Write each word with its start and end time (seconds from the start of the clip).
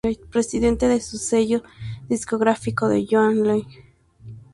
Reid, 0.03 0.17
presidente 0.31 0.87
de 0.87 0.99
su 0.99 1.19
sello 1.19 1.61
discográfico 2.09 2.87
a 2.87 2.95
John 3.07 3.43
Legend. 3.43 3.83